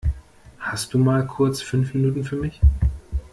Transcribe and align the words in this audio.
Hast 0.57 0.95
du 0.95 0.97
mal 0.97 1.27
kurz 1.27 1.61
fünf 1.61 1.93
Minuten 1.93 2.23
für 2.23 2.35
mich? 2.35 2.59